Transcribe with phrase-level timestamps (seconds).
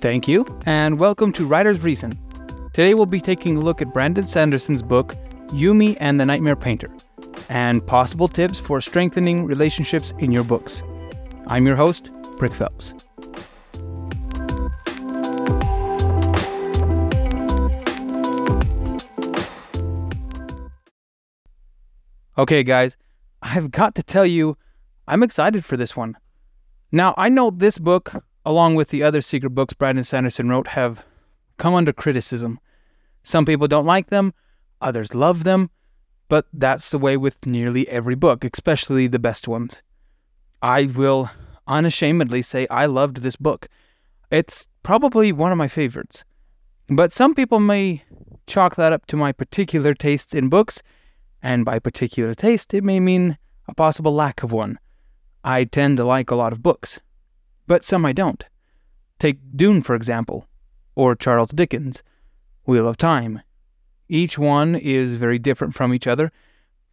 [0.00, 2.18] Thank you, and welcome to Writer's Reason.
[2.72, 5.14] Today we'll be taking a look at Brandon Sanderson's book,
[5.48, 6.88] Yumi and the Nightmare Painter,
[7.50, 10.82] and possible tips for strengthening relationships in your books.
[11.48, 12.94] I'm your host, Brick Phelps.
[22.38, 22.96] Okay, guys,
[23.42, 24.56] I've got to tell you,
[25.06, 26.16] I'm excited for this one.
[26.90, 28.14] Now, I know this book,
[28.50, 31.04] along with the other secret books Brandon Sanderson wrote, have
[31.56, 32.58] come under criticism.
[33.22, 34.34] Some people don't like them,
[34.80, 35.70] others love them,
[36.28, 39.82] but that's the way with nearly every book, especially the best ones.
[40.62, 41.30] I will
[41.68, 43.68] unashamedly say I loved this book.
[44.32, 46.24] It's probably one of my favorites.
[46.88, 48.02] But some people may
[48.48, 50.82] chalk that up to my particular tastes in books,
[51.40, 53.38] and by particular taste, it may mean
[53.68, 54.76] a possible lack of one.
[55.44, 56.98] I tend to like a lot of books,
[57.70, 58.44] but some I don't.
[59.20, 60.48] Take Dune, for example,
[60.96, 62.02] or Charles Dickens,
[62.66, 63.42] Wheel of Time.
[64.08, 66.32] Each one is very different from each other,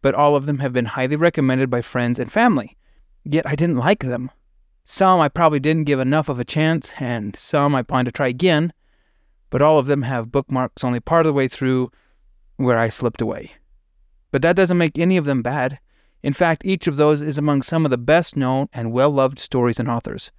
[0.02, 2.76] but all of them have been highly recommended by friends and family.
[3.24, 4.30] Yet I didn't like them.
[4.84, 8.28] Some I probably didn't give enough of a chance, and some I plan to try
[8.28, 8.72] again,
[9.50, 11.90] but all of them have bookmarks only part of the way through
[12.54, 13.50] where I slipped away.
[14.30, 15.80] But that doesn't make any of them bad.
[16.22, 19.40] In fact, each of those is among some of the best known and well loved
[19.40, 20.30] stories and authors.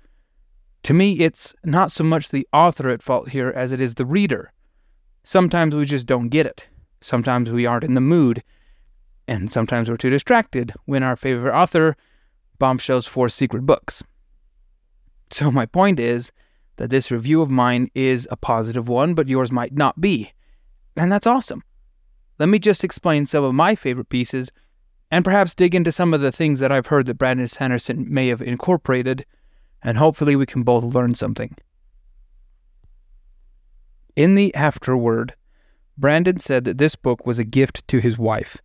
[0.83, 4.05] To me, it's not so much the author at fault here as it is the
[4.05, 4.51] reader.
[5.23, 6.67] Sometimes we just don't get it.
[7.01, 8.43] Sometimes we aren't in the mood.
[9.27, 11.95] And sometimes we're too distracted when our favorite author
[12.57, 14.03] bombshells four secret books.
[15.31, 16.31] So, my point is
[16.77, 20.33] that this review of mine is a positive one, but yours might not be.
[20.95, 21.63] And that's awesome.
[22.39, 24.51] Let me just explain some of my favorite pieces
[25.11, 28.29] and perhaps dig into some of the things that I've heard that Brandon Sanderson may
[28.29, 29.25] have incorporated,
[29.83, 31.55] and hopefully we can both learn something.
[34.15, 35.35] In the afterword,
[35.97, 38.57] Brandon said that this book was a gift to his wife,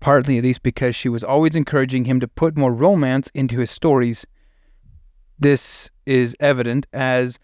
[0.00, 3.70] partly at least because she was always encouraging him to put more romance into his
[3.70, 4.26] stories.
[5.38, 7.38] This is evident as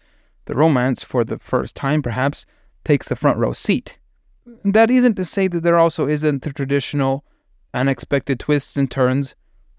[0.45, 2.45] the romance, for the first time perhaps,
[2.83, 3.99] takes the front row seat.
[4.65, 7.23] That isn't to say that there also isn't the traditional
[7.73, 9.35] unexpected twists and turns,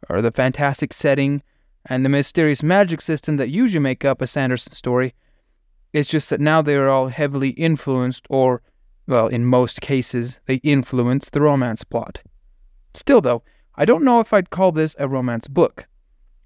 [0.09, 1.43] or the fantastic setting
[1.87, 5.15] and the mysterious magic system that usually make up a Sanderson story.
[5.93, 8.63] It's just that now they are all heavily influenced, or,
[9.07, 12.23] well, in most cases, they influence the romance plot.
[12.95, 13.43] Still, though,
[13.75, 15.87] I don't know if I'd call this a romance book.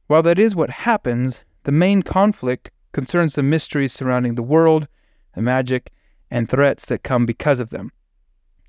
[0.07, 4.89] While that is what happens, the main conflict concerns the mysteries surrounding the world,
[5.35, 5.93] the magic,
[6.31, 7.93] and threats that come because of them.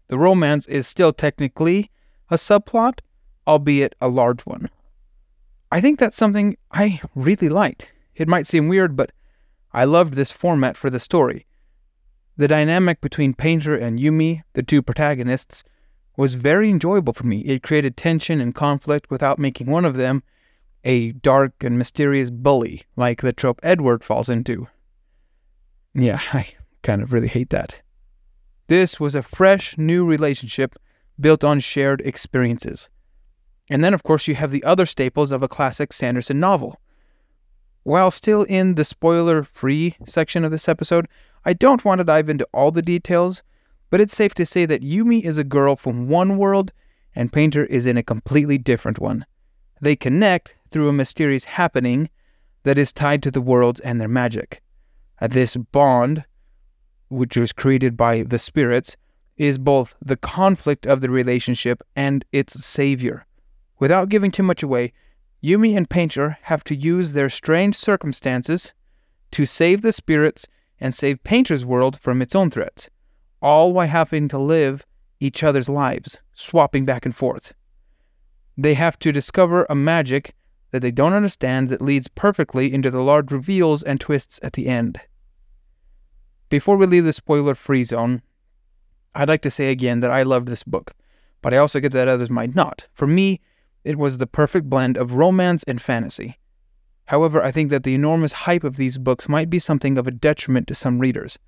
[0.08, 1.92] The romance is still technically
[2.30, 3.00] a subplot,
[3.46, 4.70] albeit a large one.
[5.72, 7.92] I think that's something I really liked.
[8.16, 9.12] It might seem weird, but
[9.74, 11.46] I loved this format for the story.
[12.38, 15.64] The dynamic between Painter and Yumi, the two protagonists,
[16.16, 17.40] was very enjoyable for me.
[17.42, 20.24] It created tension and conflict without making one of them
[20.84, 24.68] a dark and mysterious bully like the trope Edward falls into.
[25.94, 26.48] Yeah, I
[26.82, 27.82] kind of really hate that.
[28.68, 30.76] This was a fresh, new relationship
[31.20, 32.90] built on shared experiences.
[33.70, 36.80] And then, of course, you have the other staples of a classic Sanderson novel.
[37.84, 41.08] While still in the spoiler free section of this episode,
[41.46, 43.44] I don't want to dive into all the details,
[43.90, 46.74] but it's safe to say that Yumi is a girl from one world
[47.16, 49.26] and Painter is in a completely different one.
[49.82, 52.10] They connect through a mysterious happening
[52.64, 54.62] that is tied to the worlds and their magic.
[55.22, 56.26] This bond,
[57.10, 58.98] which was created by the spirits,
[59.38, 63.26] is both the conflict of the relationship and its savior.
[63.80, 64.94] Without giving too much away,
[65.44, 68.74] Yumi and Painter have to use their strange circumstances
[69.32, 70.48] to save the spirits
[70.80, 72.90] and save Painter's world from its own threats,
[73.42, 74.86] all while having to live
[75.20, 77.54] each other's lives, swapping back and forth.
[78.58, 80.34] They have to discover a magic
[80.72, 84.68] that they don't understand that leads perfectly into the large reveals and twists at the
[84.68, 85.00] end.
[86.50, 88.22] Before we leave the spoiler free zone,
[89.14, 90.94] I'd like to say again that I loved this book,
[91.42, 92.88] but I also get that others might not.
[92.94, 93.42] For me,
[93.88, 96.38] it was the perfect blend of romance and fantasy.
[97.06, 100.12] However, I think that the enormous hype of these books might be something of a
[100.12, 101.40] detriment to some readers.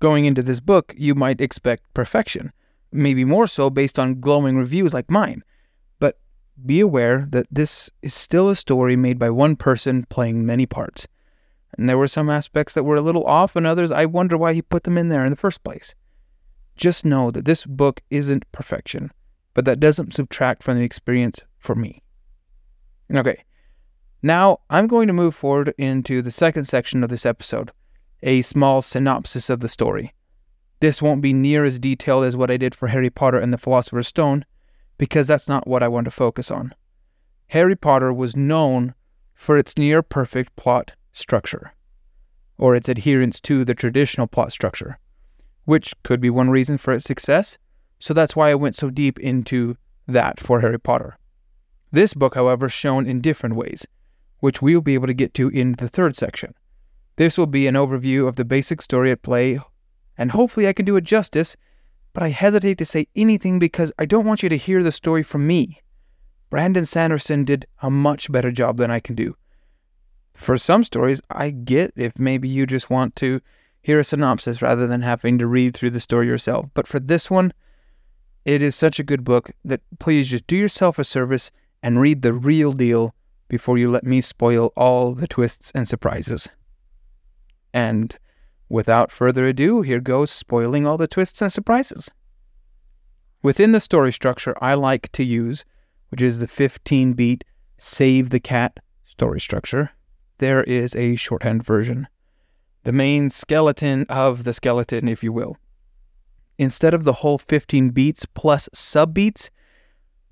[0.00, 2.52] Going into this book, you might expect perfection,
[2.90, 5.44] maybe more so based on glowing reviews like mine.
[6.00, 6.18] But
[6.66, 11.06] be aware that this is still a story made by one person playing many parts.
[11.76, 14.52] And there were some aspects that were a little off, and others I wonder why
[14.52, 15.94] he put them in there in the first place.
[16.76, 19.12] Just know that this book isn't perfection,
[19.54, 22.02] but that doesn't subtract from the experience for me.
[23.14, 23.44] Okay,
[24.22, 27.72] now I'm going to move forward into the second section of this episode,
[28.22, 30.12] a small synopsis of the story.
[30.80, 33.58] This won't be near as detailed as what I did for Harry Potter and the
[33.58, 34.44] Philosopher's Stone,
[34.96, 36.74] because that's not what I want to focus on.
[37.48, 38.94] Harry Potter was known
[39.34, 41.72] for its near perfect plot structure,
[42.58, 44.98] or its adherence to the traditional plot structure,
[45.64, 47.56] which could be one reason for its success,
[47.98, 49.76] so that's why I went so deep into
[50.06, 51.18] that for Harry Potter.
[51.90, 53.86] This book, however, shown in different ways,
[54.40, 56.54] which we'll be able to get to in the third section.
[57.16, 59.58] This will be an overview of the basic story at play,
[60.16, 61.56] and hopefully I can do it justice,
[62.12, 65.22] but I hesitate to say anything because I don't want you to hear the story
[65.22, 65.80] from me.
[66.50, 69.36] Brandon Sanderson did a much better job than I can do.
[70.34, 73.40] For some stories, I get if maybe you just want to
[73.82, 76.66] hear a synopsis rather than having to read through the story yourself.
[76.74, 77.52] But for this one,
[78.44, 81.50] it is such a good book that please just do yourself a service
[81.82, 83.14] and read the real deal
[83.48, 86.48] before you let me spoil all the twists and surprises.
[87.72, 88.16] And
[88.68, 92.10] without further ado, here goes spoiling all the twists and surprises.
[93.42, 95.64] Within the story structure I like to use,
[96.10, 97.44] which is the 15 beat
[97.76, 99.90] Save the Cat story structure,
[100.38, 102.08] there is a shorthand version.
[102.84, 105.56] The main skeleton of the skeleton, if you will.
[106.58, 109.50] Instead of the whole 15 beats plus sub beats,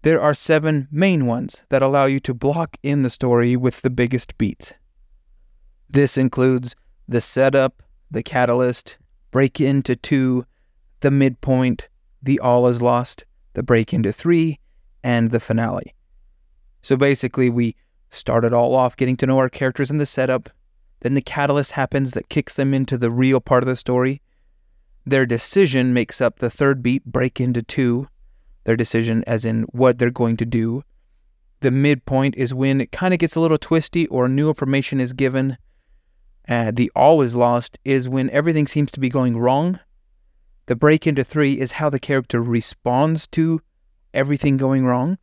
[0.02, 3.90] there are seven main ones that allow you to block in the story with the
[3.90, 4.72] biggest beats.
[5.88, 6.74] This includes
[7.08, 8.96] the setup, the catalyst,
[9.30, 10.44] break into two,
[11.00, 11.88] the midpoint,
[12.22, 14.58] the all is lost, the break into three,
[15.02, 15.94] and the finale.
[16.82, 17.76] So basically, we
[18.10, 20.50] start it all off getting to know our characters in the setup,
[21.00, 24.22] then the catalyst happens that kicks them into the real part of the story.
[25.04, 28.08] Their decision makes up the third beat, break into two.
[28.66, 30.82] Their decision, as in what they're going to do.
[31.60, 35.12] The midpoint is when it kind of gets a little twisty or new information is
[35.12, 35.56] given.
[36.48, 39.78] Uh, the all is lost is when everything seems to be going wrong.
[40.66, 43.60] The break into three is how the character responds to
[44.12, 45.18] everything going wrong.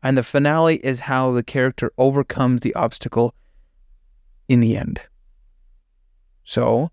[0.00, 3.34] And the finale is how the character overcomes the obstacle
[4.48, 5.00] in the end.
[6.44, 6.92] So,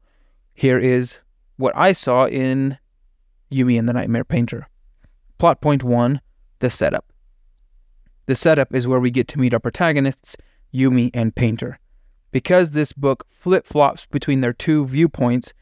[0.56, 1.20] here is
[1.58, 2.80] what I saw in
[3.52, 4.68] Yumi and the Nightmare Painter.
[5.42, 6.22] Plot point one
[6.60, 7.12] the setup.
[8.28, 10.38] The setup is where we get to meet our protagonists,
[10.72, 11.80] Yumi and Painter.
[12.30, 15.56] Because this book flip flops between their two viewpoints,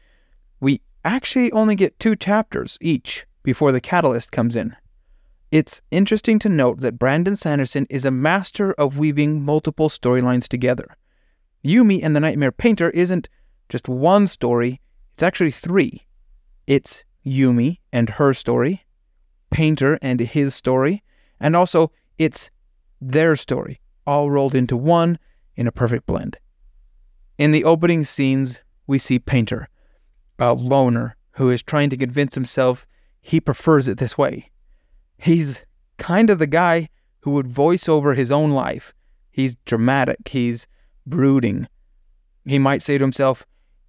[0.60, 4.76] we actually only get two chapters each before the catalyst comes in.
[5.50, 10.94] It's interesting to note that Brandon Sanderson is a master of weaving multiple storylines together.
[11.64, 13.30] Yumi and the Nightmare Painter isn't
[13.70, 14.82] just one story,
[15.14, 16.06] it's actually three.
[16.66, 18.84] It's Yumi and her story,
[19.50, 21.02] Painter and his story,
[21.38, 22.50] and also it's
[23.00, 25.18] their story, all rolled into one
[25.56, 26.38] in a perfect blend.
[27.38, 29.68] In the opening scenes, we see Painter,
[30.38, 32.86] a loner who is trying to convince himself
[33.20, 34.50] he prefers it this way.
[35.18, 35.64] He's
[35.98, 36.88] kind of the guy
[37.20, 38.92] who would voice over his own life.
[39.30, 40.66] He's dramatic, he's
[41.06, 41.68] brooding.
[42.44, 43.46] He might say to himself,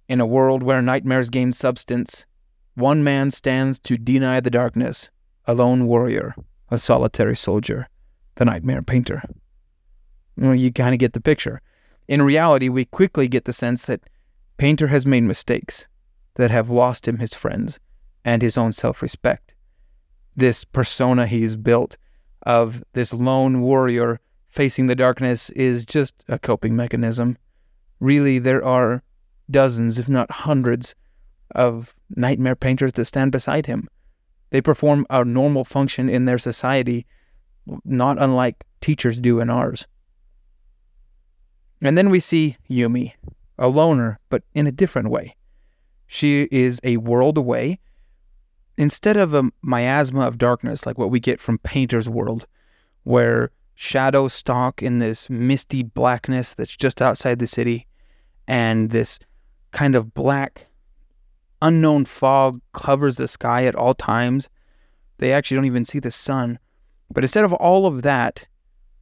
[0.08, 2.26] In a world where nightmares gain substance,
[2.74, 5.10] one man stands to deny the darkness
[5.46, 6.34] a lone warrior,
[6.70, 7.88] a solitary soldier,
[8.36, 9.22] the nightmare painter.
[10.36, 11.60] Well, you kind of get the picture.
[12.08, 14.02] In reality, we quickly get the sense that
[14.62, 15.88] Painter has made mistakes
[16.34, 17.80] that have lost him his friends
[18.24, 19.54] and his own self respect.
[20.36, 21.96] This persona he's built
[22.42, 27.36] of this lone warrior facing the darkness is just a coping mechanism.
[27.98, 29.02] Really, there are
[29.50, 30.94] dozens, if not hundreds,
[31.54, 33.88] of nightmare painters that stand beside him.
[34.52, 37.06] They perform a normal function in their society,
[37.86, 39.86] not unlike teachers do in ours.
[41.80, 43.14] And then we see Yumi,
[43.58, 45.36] a loner, but in a different way.
[46.06, 47.80] She is a world away.
[48.76, 52.46] Instead of a miasma of darkness like what we get from Painter's World,
[53.04, 57.86] where shadows stalk in this misty blackness that's just outside the city,
[58.46, 59.18] and this
[59.70, 60.66] kind of black,
[61.62, 64.50] unknown fog covers the sky at all times.
[65.18, 66.58] They actually don't even see the sun.
[67.10, 68.46] But instead of all of that,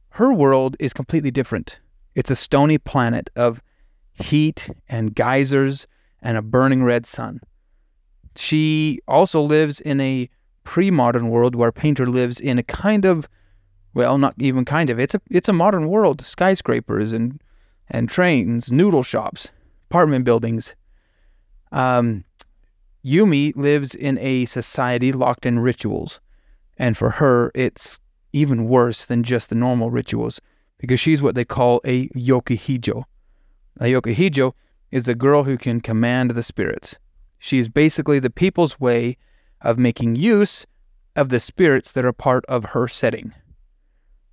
[0.09, 1.79] her world is completely different.
[2.15, 3.61] It's a stony planet of
[4.13, 5.87] heat and geysers
[6.21, 7.41] and a burning red sun.
[8.35, 10.29] She also lives in a
[10.63, 13.27] pre modern world where Painter lives in a kind of
[13.93, 14.99] well, not even kind of.
[14.99, 16.21] It's a it's a modern world.
[16.21, 17.41] Skyscrapers and
[17.89, 19.49] and trains, noodle shops,
[19.89, 20.75] apartment buildings.
[21.73, 22.23] Um,
[23.03, 26.19] Yumi lives in a society locked in rituals,
[26.77, 27.99] and for her, it's
[28.33, 30.39] even worse than just the normal rituals
[30.77, 33.05] because she's what they call a yoki-hijo.
[33.79, 34.55] A yoki-hijo
[34.91, 36.95] is the girl who can command the spirits.
[37.39, 39.17] She is basically the people's way
[39.61, 40.65] of making use
[41.15, 43.33] of the spirits that are part of her setting.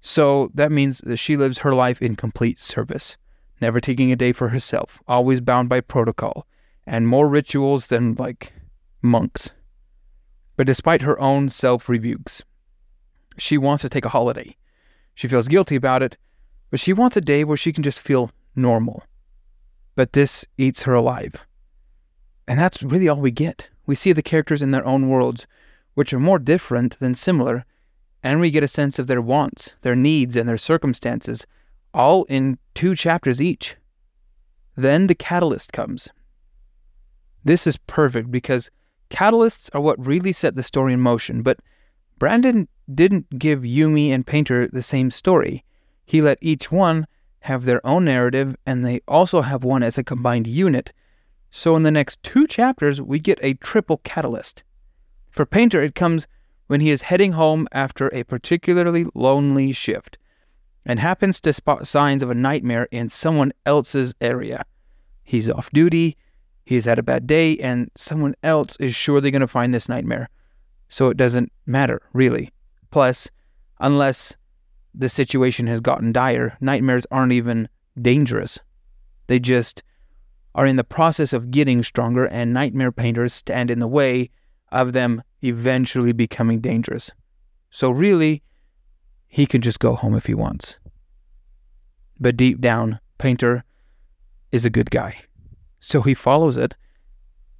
[0.00, 3.16] So that means that she lives her life in complete service,
[3.60, 6.46] never taking a day for herself, always bound by protocol,
[6.86, 8.52] and more rituals than like
[9.02, 9.50] monks.
[10.56, 12.42] But despite her own self rebukes,
[13.36, 14.56] she wants to take a holiday.
[15.14, 16.16] She feels guilty about it,
[16.70, 19.04] but she wants a day where she can just feel normal.
[19.94, 21.34] But this eats her alive.
[22.46, 23.68] And that's really all we get.
[23.86, 25.46] We see the characters in their own worlds,
[25.94, 27.64] which are more different than similar,
[28.22, 31.46] and we get a sense of their wants, their needs, and their circumstances,
[31.94, 33.76] all in two chapters each.
[34.76, 36.08] Then the catalyst comes.
[37.44, 38.70] This is perfect because
[39.10, 41.58] catalysts are what really set the story in motion, but
[42.18, 45.64] Brandon didn't give Yumi and Painter the same story.
[46.04, 47.06] He let each one
[47.40, 50.92] have their own narrative, and they also have one as a combined unit.
[51.50, 54.64] So in the next two chapters, we get a triple catalyst.
[55.30, 56.26] For Painter, it comes
[56.66, 60.18] when he is heading home after a particularly lonely shift
[60.84, 64.64] and happens to spot signs of a nightmare in someone else's area.
[65.22, 66.16] He's off duty,
[66.68, 70.28] he's had a bad day, and someone else is surely going to find this nightmare.
[70.88, 72.52] So it doesn't matter, really.
[72.90, 73.30] Plus,
[73.80, 74.36] unless
[74.94, 77.70] the situation has gotten dire, nightmares aren't even
[78.02, 78.58] dangerous.
[79.28, 79.82] They just
[80.54, 84.28] are in the process of getting stronger, and nightmare painters stand in the way
[84.70, 87.10] of them eventually becoming dangerous.
[87.70, 88.42] So, really,
[89.26, 90.78] he can just go home if he wants.
[92.20, 93.64] But deep down, Painter
[94.52, 95.16] is a good guy.
[95.80, 96.76] So he follows it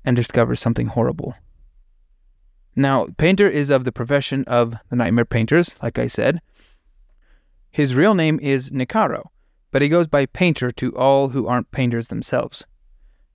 [0.04, 1.34] and discovers something horrible.
[2.74, 6.40] Now, Painter is of the profession of the Nightmare Painters, like I said.
[7.70, 9.30] His real name is Nikaro,
[9.70, 12.64] but he goes by Painter to all who aren't painters themselves.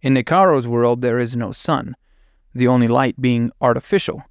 [0.02, 1.96] In Nikaro's world, there is no sun,
[2.54, 4.24] the only light being artificial.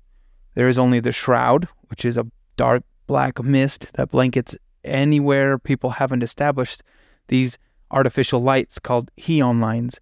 [0.55, 5.91] There is only the shroud, which is a dark black mist that blankets anywhere people
[5.91, 6.83] haven't established
[7.29, 7.59] these
[7.91, 10.01] artificial lights called hion lines,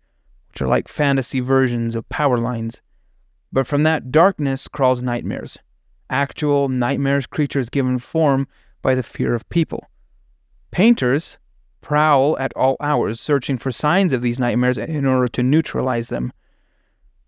[0.51, 2.83] which are like fantasy versions of power lines.
[3.53, 5.59] But from that darkness crawls nightmares,
[6.09, 8.49] actual nightmarish creatures given form
[8.83, 9.89] by the fear of people.
[10.71, 11.39] Painters
[11.81, 16.33] prowl at all hours searching for signs of these nightmares in order to neutralize them.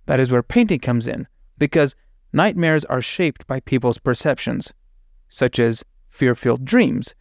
[0.07, 1.95] That is where painting comes in, because
[2.33, 4.73] nightmares are shaped by people's perceptions,
[5.29, 7.14] such as fear filled dreams.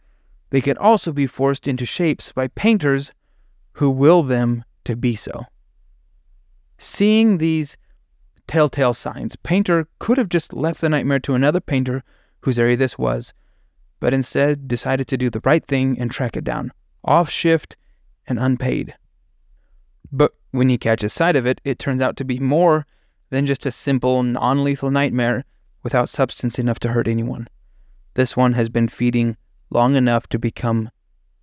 [0.50, 3.12] They can also be forced into shapes by painters
[3.74, 5.46] who will them to be so.
[6.84, 7.76] Seeing these
[8.48, 12.02] telltale signs, Painter could have just left the nightmare to another painter
[12.40, 13.32] whose area this was,
[14.00, 16.72] but instead decided to do the right thing and track it down,
[17.04, 17.76] off shift
[18.26, 18.96] and unpaid.
[20.10, 22.84] But when he catches sight of it, it turns out to be more
[23.30, 25.44] than just a simple, non lethal nightmare
[25.84, 27.46] without substance enough to hurt anyone.
[28.14, 29.36] This one has been feeding
[29.70, 30.90] long enough to become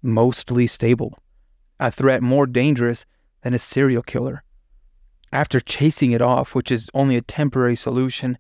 [0.01, 1.17] mostly stable,
[1.79, 3.05] a threat more dangerous
[3.41, 4.43] than a serial killer.
[5.31, 8.37] After chasing it off, which is only a temporary solution,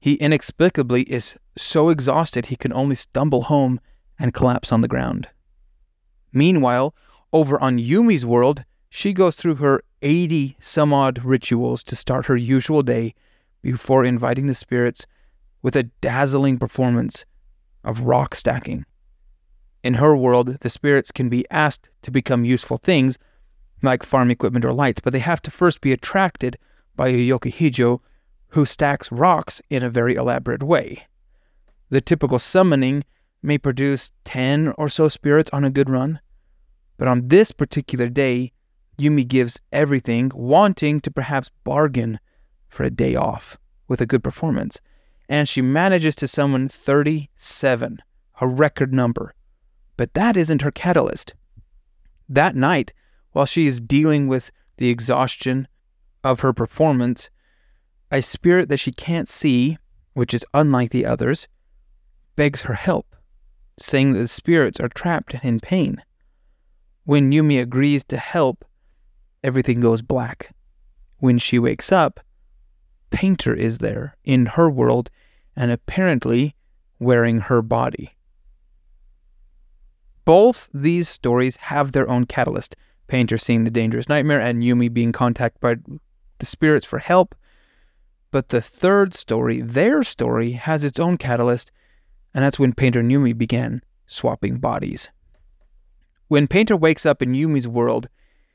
[0.00, 3.80] he inexplicably is so exhausted he can only stumble home
[4.18, 5.28] and collapse on the ground.
[6.32, 6.94] Meanwhile,
[7.32, 12.36] over on Yumi's world, she goes through her 80 some odd rituals to start her
[12.36, 13.14] usual day
[13.62, 15.06] before inviting the spirits
[15.62, 17.26] with a dazzling performance
[17.84, 18.86] of rock stacking.
[19.82, 23.18] In her world, the spirits can be asked to become useful things
[23.82, 26.58] like farm equipment or lights, but they have to first be attracted
[26.96, 28.00] by a yoki-hijo
[28.48, 31.06] who stacks rocks in a very elaborate way.
[31.88, 33.04] The typical summoning
[33.42, 36.20] may produce 10 or so spirits on a good run,
[36.98, 38.52] but on this particular day,
[38.98, 42.20] Yumi gives everything, wanting to perhaps bargain
[42.68, 43.56] for a day off
[43.88, 44.80] with a good performance.
[45.28, 48.02] And she manages to summon 37,
[48.40, 49.32] a record number.
[49.96, 51.34] But that isn't her catalyst.
[52.28, 52.92] That night,
[53.32, 55.68] while she is dealing with the exhaustion
[56.24, 57.30] of her performance,
[58.10, 59.78] a spirit that she can't see,
[60.14, 61.46] which is unlike the others,
[62.36, 63.14] begs her help,
[63.78, 66.02] saying that the spirits are trapped in pain.
[67.04, 68.64] When Yumi agrees to help,
[69.42, 70.54] everything goes black.
[71.18, 72.20] When she wakes up,
[73.10, 75.10] Painter is there in her world
[75.56, 76.54] and apparently
[76.98, 78.16] wearing her body.
[80.24, 82.76] Both these stories have their own catalyst.
[83.10, 85.74] Painter seeing the dangerous nightmare and Yumi being contacted by
[86.38, 87.34] the spirits for help.
[88.30, 91.72] But the third story, their story, has its own catalyst,
[92.32, 95.10] and that's when Painter and Yumi began swapping bodies.
[96.28, 98.08] When Painter wakes up in Yumi's world,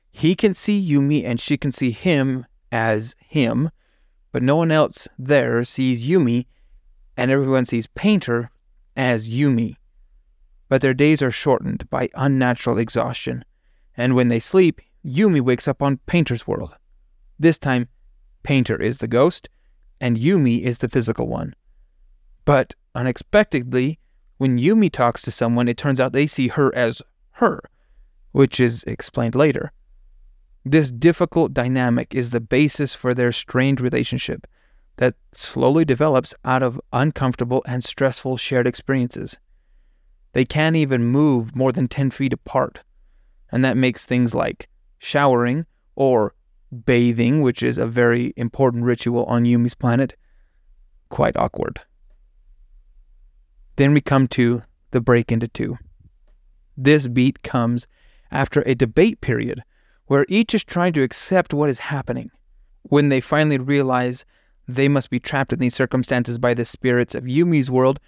[0.10, 3.70] He can see Yumi and she can see him as him,
[4.32, 6.46] but no one else there sees Yumi
[7.18, 8.50] and everyone sees Painter
[8.96, 9.76] as Yumi.
[10.70, 13.44] But their days are shortened by unnatural exhaustion,
[13.98, 16.74] and when they sleep, Yumi wakes up on Painter's world.
[17.40, 17.88] This time,
[18.44, 19.50] Painter is the ghost,
[20.00, 21.56] and Yumi is the physical one.
[22.44, 24.00] But unexpectedly,
[24.38, 27.62] when Yumi talks to someone, it turns out they see her as her,
[28.32, 29.72] which is explained later.
[30.64, 34.48] This difficult dynamic is the basis for their strained relationship
[34.98, 39.38] that slowly develops out of uncomfortable and stressful shared experiences.
[40.34, 42.82] They can't even move more than 10 feet apart,
[43.56, 44.68] and that makes things like
[45.00, 46.36] showering or
[46.86, 50.14] bathing, which is a very important ritual on Yumi's planet,
[51.08, 51.80] quite awkward.
[53.78, 55.78] Then we come to the break into two.
[56.76, 57.88] This beat comes
[58.30, 59.64] after a debate period
[60.08, 62.32] where each is trying to accept what is happening.
[62.82, 64.26] When they finally realize
[64.68, 68.02] they must be trapped in these circumstances by the spirits of Yumi's world,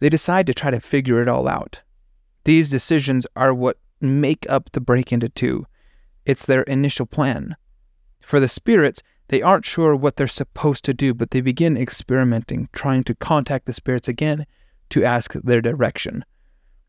[0.00, 1.80] they decide to try to figure it all out.
[2.44, 5.66] These decisions are what make up the break into two.
[6.24, 7.56] It's their initial plan.
[8.20, 12.68] For the spirits, they aren't sure what they're supposed to do, but they begin experimenting,
[12.72, 14.46] trying to contact the spirits again
[14.90, 16.24] to ask their direction.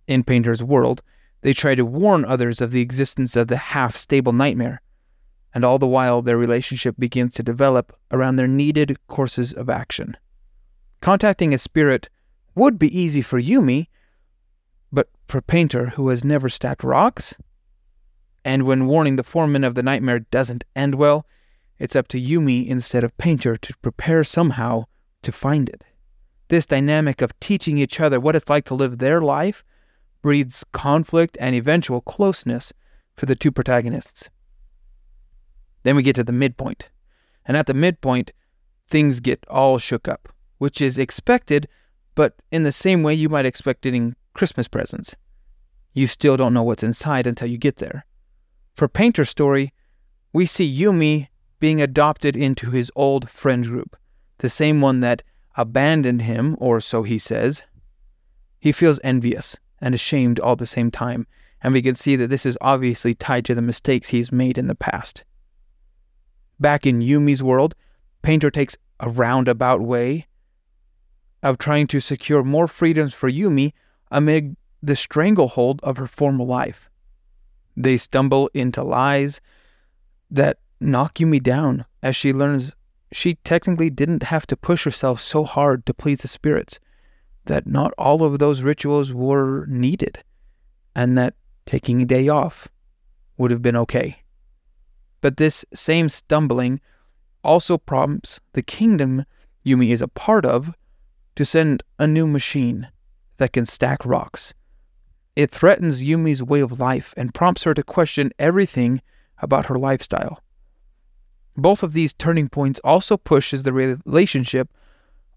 [0.07, 1.03] In Painter's world,
[1.41, 4.81] they try to warn others of the existence of the half stable nightmare,
[5.53, 10.17] and all the while their relationship begins to develop around their needed courses of action.
[10.99, 12.09] Contacting a spirit
[12.55, 13.87] would be easy for Yumi,
[15.39, 17.35] Painter, who has never stacked rocks,
[18.43, 21.25] and when warning the foreman of the nightmare doesn't end well,
[21.79, 24.85] it's up to Yumi instead of Painter to prepare somehow
[25.21, 25.83] to find it.
[26.47, 29.63] This dynamic of teaching each other what it's like to live their life
[30.21, 32.73] breeds conflict and eventual closeness
[33.15, 34.29] for the two protagonists.
[35.83, 36.89] Then we get to the midpoint.
[37.45, 38.31] And at the midpoint,
[38.87, 41.67] things get all shook up, which is expected,
[42.15, 45.15] but in the same way you might expect getting Christmas presents.
[45.93, 48.05] You still don't know what's inside until you get there.
[48.75, 49.73] For Painter's story,
[50.33, 51.27] we see Yumi
[51.59, 53.95] being adopted into his old friend group,
[54.39, 55.23] the same one that
[55.55, 57.63] abandoned him, or so he says.
[58.59, 61.27] He feels envious and ashamed all the same time,
[61.61, 64.67] and we can see that this is obviously tied to the mistakes he's made in
[64.67, 65.23] the past.
[66.59, 67.75] Back in Yumi's world,
[68.21, 70.27] Painter takes a roundabout way
[71.43, 73.73] of trying to secure more freedoms for Yumi
[74.11, 76.89] amid the stranglehold of her former life.
[77.77, 79.41] They stumble into lies
[80.29, 82.75] that knock Yumi down as she learns
[83.11, 86.79] she technically didn't have to push herself so hard to please the spirits
[87.45, 90.23] that not all of those rituals were needed
[90.95, 92.67] and that taking a day off
[93.37, 94.21] would have been okay.
[95.19, 96.79] But this same stumbling
[97.43, 99.25] also prompts the kingdom
[99.65, 100.73] Yumi is a part of
[101.35, 102.89] to send a new machine
[103.37, 104.53] that can stack rocks.
[105.35, 109.01] It threatens Yumi's way of life and prompts her to question everything
[109.39, 110.43] about her lifestyle.
[111.55, 114.69] Both of these turning points also pushes the relationship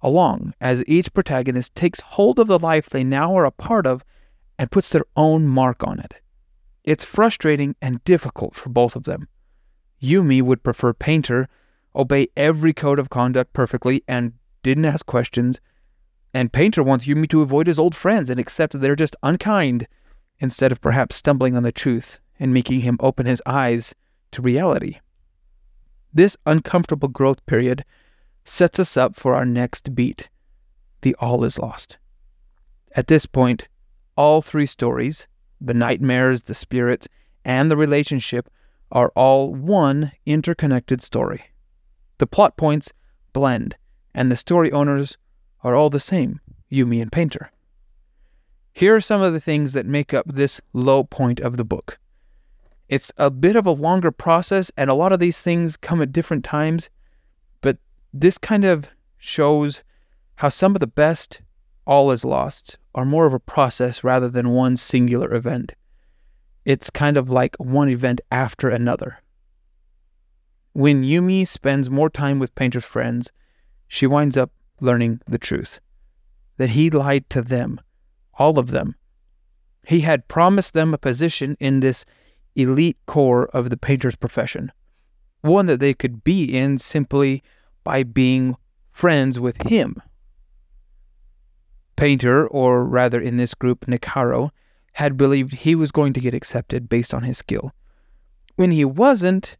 [0.02, 4.04] along as each protagonist takes hold of the life they now are a part of
[4.59, 6.20] and puts their own mark on it.
[6.85, 9.28] It's frustrating and difficult for both of them.
[10.02, 11.48] Yumi would prefer Painter
[11.96, 15.61] obey every code of conduct perfectly and didn't ask questions,
[16.35, 19.87] and Painter wants Yumi to avoid his old friends and accept that they're just unkind
[20.40, 23.94] instead of perhaps stumbling on the truth and making him open his eyes
[24.33, 24.99] to reality.
[26.12, 27.85] This uncomfortable growth period
[28.44, 30.29] sets us up for our next beat
[31.05, 31.99] the all is lost.
[32.92, 33.68] At this point,
[34.16, 35.29] all three stories
[35.61, 37.09] the nightmares, the spirits,
[37.44, 38.51] and the relationship
[38.90, 41.44] are all one interconnected story.
[42.18, 42.92] The plot points
[43.33, 43.77] blend,
[44.14, 45.16] and the story owners
[45.64, 47.50] are all the same Yumi and Painter.
[48.72, 51.98] Here are some of the things that make up this low point of the book.
[52.88, 56.12] It's a bit of a longer process, and a lot of these things come at
[56.12, 56.90] different times,
[57.62, 57.79] but
[58.12, 59.83] this kind of shows
[60.37, 61.40] how some of the best
[61.87, 65.74] all is lost are more of a process rather than one singular event.
[66.64, 69.18] It's kind of like one event after another.
[70.72, 73.31] When Yumi spends more time with Painter's friends,
[73.87, 74.50] she winds up
[74.81, 75.81] learning the truth
[76.57, 77.81] that he lied to them,
[78.35, 78.95] all of them.
[79.87, 82.05] He had promised them a position in this
[82.55, 84.73] elite corps of the painter's profession,
[85.43, 87.43] one that they could be in simply
[87.83, 88.57] by being
[88.93, 90.01] friends with him.
[91.97, 94.51] Painter, or rather in this group, Nikaro,
[94.95, 97.73] had believed he was going to get accepted based on his skill.
[98.57, 99.57] when he wasn't,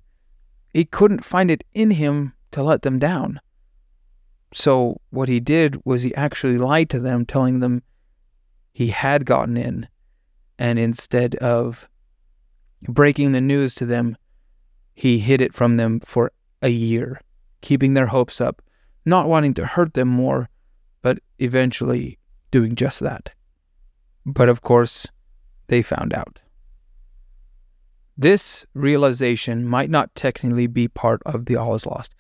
[0.73, 3.41] he couldn't find it in him to let them down.
[4.55, 7.83] So what he did was he actually lied to them, telling them
[8.73, 9.89] he had gotten in.
[10.59, 11.89] And instead of
[12.89, 14.17] breaking the news to them,
[14.95, 16.31] he hid it from them for
[16.63, 17.21] a year,
[17.63, 18.63] keeping their hopes up,
[19.05, 20.49] not wanting to hurt them more,
[21.03, 22.19] but eventually
[22.53, 23.31] doing just that.
[24.25, 25.09] But of course,
[25.67, 26.39] they found out.
[28.17, 32.15] This realization might not technically be part of the all is lost,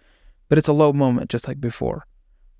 [0.48, 2.06] but it's a low moment just like before,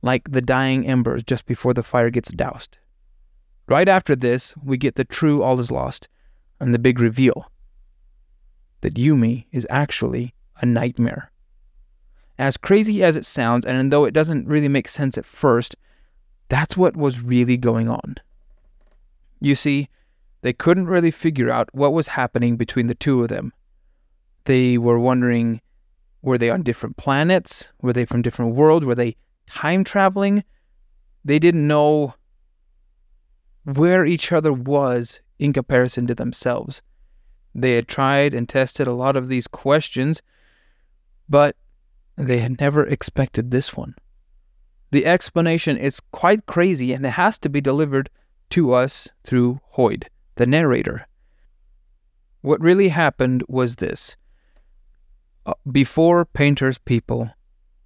[0.05, 2.77] like the dying embers just before the fire gets doused.
[3.67, 6.09] Right after this, we get the true all is lost
[6.61, 7.51] and the big reveal
[8.83, 11.33] that Yumi is actually a nightmare.
[12.39, 15.75] As crazy as it sounds, and though it doesn't really make sense at first,
[16.51, 18.17] that's what was really going on.
[19.41, 19.89] You see,
[20.43, 23.55] they couldn't really figure out what was happening between the two of them.
[24.45, 25.63] They were wondering
[26.21, 27.69] were they on different planets?
[27.81, 28.85] Were they from different worlds?
[28.85, 30.45] Were they time traveling?
[31.25, 32.15] They didn't know
[33.65, 36.83] where each other was in comparison to themselves.
[37.55, 40.21] They had tried and tested a lot of these questions,
[41.29, 41.57] but
[42.17, 43.95] they had never expected this one.
[44.91, 48.11] The explanation is quite crazy and it has to be delivered
[48.51, 50.05] to us through Hoid
[50.37, 51.07] the narrator.
[52.43, 54.17] What really happened was this.
[55.47, 57.31] Uh, before painters people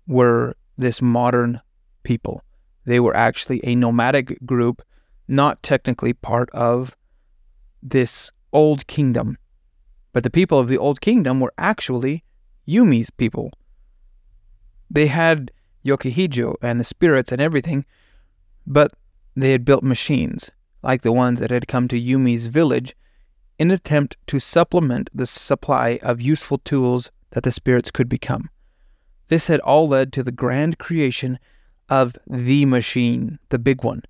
[0.07, 1.61] were this modern
[2.03, 2.43] people,
[2.85, 4.83] they were actually a nomadic group,
[5.27, 6.97] not technically part of
[7.83, 9.37] this old kingdom.
[10.13, 12.25] But the people of the old kingdom were actually
[12.67, 13.51] Yumi's people.
[14.91, 15.51] They had
[15.85, 17.85] Yokihijo and the spirits and everything,
[18.67, 18.93] but
[19.37, 20.51] they had built machines
[20.83, 22.95] like the ones that had come to Yumi's village,
[23.59, 28.49] in an attempt to supplement the supply of useful tools that the spirits could become.
[29.29, 31.39] This had all led to the grand creation
[31.89, 34.03] of the machine, the big one.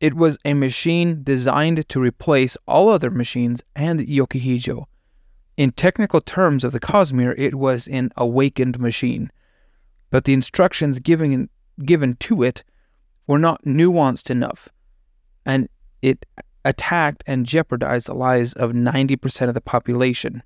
[0.00, 4.86] It was a machine designed to replace all other machines and Yokihijo.
[5.56, 9.30] In technical terms of the Cosmere, it was an awakened machine,
[10.10, 11.48] but the instructions given,
[11.84, 12.64] given to it
[13.26, 14.68] were not nuanced enough,
[15.46, 15.68] and
[16.00, 16.26] it
[16.64, 20.42] attacked and jeopardized the lives of 90% of the population.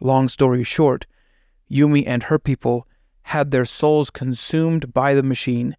[0.00, 1.06] Long story short,
[1.70, 2.86] Yumi and her people
[3.22, 5.76] had their souls consumed by the machine.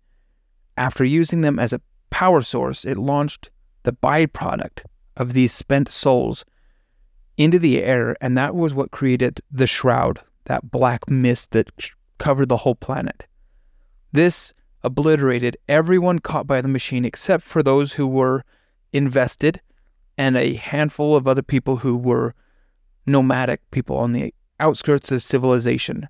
[0.78, 3.50] After using them as a power source, it launched
[3.84, 4.84] the byproduct
[5.18, 6.46] of these spent souls
[7.38, 11.72] into the air, and that was what created the shroud, that black mist that
[12.18, 13.26] covered the whole planet.
[14.12, 18.44] This obliterated everyone caught by the machine except for those who were
[18.94, 19.62] invested
[20.18, 22.36] and a handful of other people who were
[23.06, 26.08] nomadic people on the outskirts of civilization.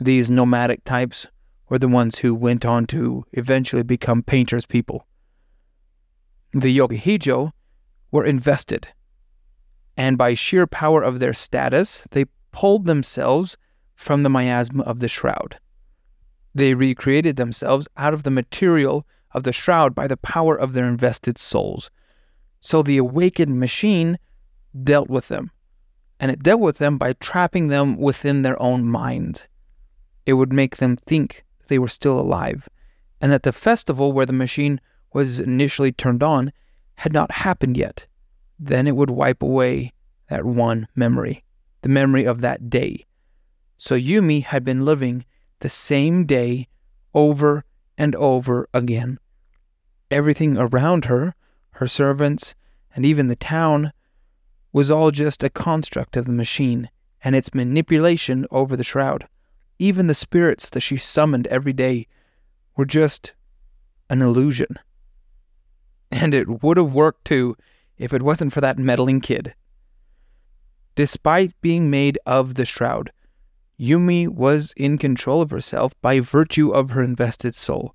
[0.00, 1.26] These nomadic types
[1.68, 5.06] were the ones who went on to eventually become painters' people.
[6.52, 7.52] The Yokihijo
[8.10, 8.88] were invested,
[9.98, 13.58] and by sheer power of their status, they pulled themselves
[13.94, 15.58] from the miasma of the shroud.
[16.54, 20.86] They recreated themselves out of the material of the shroud by the power of their
[20.86, 21.90] invested souls.
[22.58, 24.18] So the awakened machine
[24.82, 25.50] dealt with them,
[26.18, 29.46] and it dealt with them by trapping them within their own minds.
[30.26, 32.68] It would make them think they were still alive,
[33.20, 34.80] and that the festival where the machine
[35.12, 36.52] was initially turned on
[36.96, 38.06] had not happened yet.
[38.58, 39.92] Then it would wipe away
[40.28, 41.44] that one memory,
[41.82, 43.06] the memory of that day.
[43.78, 45.24] So Yumi had been living
[45.60, 46.68] the same day
[47.14, 47.64] over
[47.96, 49.18] and over again.
[50.10, 51.34] Everything around her,
[51.72, 52.54] her servants,
[52.94, 53.92] and even the town,
[54.72, 56.90] was all just a construct of the machine
[57.22, 59.26] and its manipulation over the shroud.
[59.80, 62.06] Even the spirits that she summoned every day
[62.76, 63.32] were just
[64.10, 64.78] an illusion.
[66.10, 67.56] And it would have worked too
[67.96, 69.54] if it wasn't for that meddling kid.
[70.96, 73.10] Despite being made of the shroud,
[73.80, 77.94] Yumi was in control of herself by virtue of her invested soul,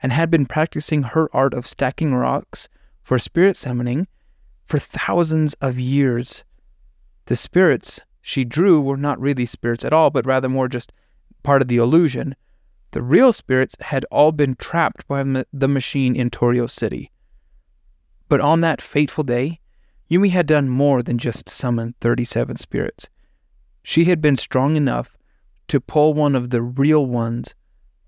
[0.00, 2.68] and had been practicing her art of stacking rocks
[3.02, 4.06] for spirit summoning
[4.66, 6.44] for thousands of years.
[7.26, 10.92] The spirits she drew were not really spirits at all, but rather more just
[11.44, 12.34] part of the illusion.
[12.90, 17.12] The real spirits had all been trapped by the machine in Torio City.
[18.28, 19.60] But on that fateful day,
[20.10, 23.08] Yumi had done more than just summon 37 spirits.
[23.82, 25.16] She had been strong enough
[25.68, 27.54] to pull one of the real ones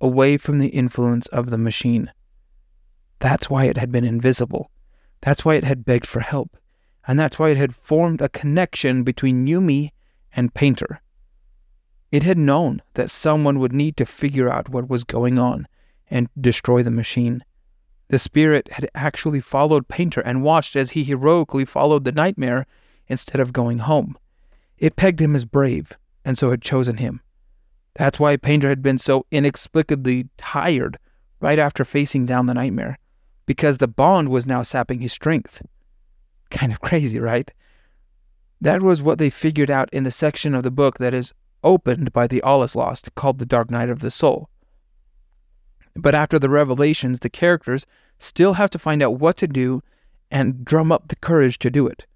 [0.01, 2.13] away from the influence of the machine.
[3.19, 4.71] That's why it had been invisible.
[5.21, 6.57] That's why it had begged for help.
[7.09, 9.91] And that's why it had formed a connection between Yumi
[10.35, 11.01] and Painter.
[12.17, 15.69] It had known that someone would need to figure out what was going on
[16.11, 17.45] and destroy the machine.
[18.09, 22.65] The spirit had actually followed Painter and watched as he heroically followed the nightmare
[23.07, 24.17] instead of going home.
[24.79, 25.93] It pegged him as brave,
[26.25, 27.21] and so had chosen him.
[27.97, 30.99] That's why Painter had been so inexplicably tired
[31.41, 32.97] right after facing down the nightmare,
[33.45, 35.61] because the bond was now sapping his strength.
[36.51, 37.53] Kind of crazy, right?
[38.63, 41.35] That was what they figured out in the section of the book that is
[41.67, 44.49] opened by the All is Lost, called The Dark Night of the Soul.
[45.95, 47.87] But after the revelations, the characters
[48.19, 49.83] still have to find out what to do
[50.31, 52.07] and drum up the courage to do it.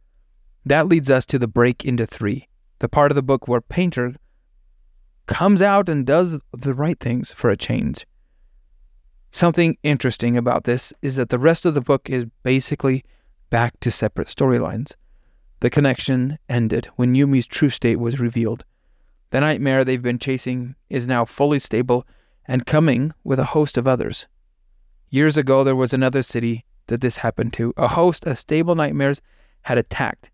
[0.64, 4.14] That leads us to the break into three, the part of the book where Painter
[5.26, 8.06] comes out and does the right things for a change.
[9.30, 13.04] Something interesting about this is that the rest of the book is basically
[13.48, 14.94] back to separate storylines.
[15.60, 18.64] The connection ended when Yumi's true state was revealed.
[19.30, 22.06] The nightmare they've been chasing is now fully stable
[22.46, 24.26] and coming with a host of others.
[25.08, 27.72] Years ago, there was another city that this happened to.
[27.76, 29.20] A host of stable nightmares
[29.62, 30.30] had attacked,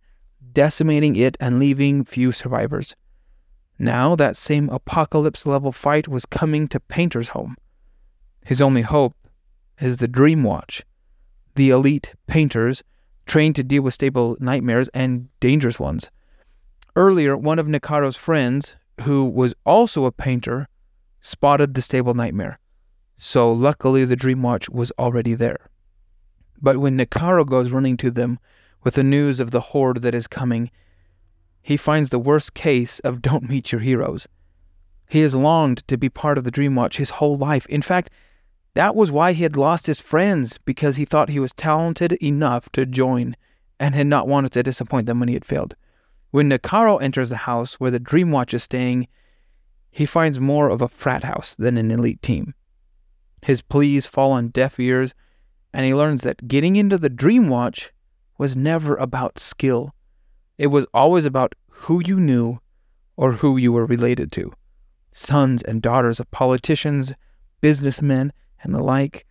[0.53, 2.97] decimating it and leaving few survivors.
[3.79, 7.57] Now, that same apocalypse level fight was coming to Painter's home.
[8.45, 9.15] His only hope
[9.79, 10.85] is the Dream Watch,
[11.55, 12.83] the elite painters
[13.27, 16.11] trained to deal with stable nightmares and dangerous ones.
[16.95, 20.69] Earlier, one of Nikaro's friends, who was also a painter,
[21.21, 22.59] spotted the stable nightmare.
[23.19, 25.69] So luckily the Dream Watch was already there.
[26.61, 28.39] But when Nikaro goes running to them
[28.83, 30.71] with the news of the horde that is coming,
[31.63, 34.29] he finds the worst case of don't meet your heroes.
[35.09, 37.67] He has longed to be part of the Dream Watch his whole life.
[37.67, 38.11] In fact,
[38.75, 42.69] that was why he had lost his friends, because he thought he was talented enough
[42.73, 43.37] to join
[43.81, 45.75] and had not wanted to disappoint them when he had failed.
[46.37, 49.09] When Nikaro enters the house where the Dream Watch is staying,
[49.91, 52.53] he finds more of a frat house than an elite team.
[53.41, 55.15] His pleas fall on deaf ears,
[55.73, 57.91] and he learns that getting into the Dream Watch
[58.37, 59.95] was never about skill.
[60.59, 62.59] It was always about who you knew
[63.17, 64.53] or who you were related to.
[65.13, 67.15] Sons and daughters of politicians,
[67.63, 68.31] businessmen,
[68.63, 69.25] and the like,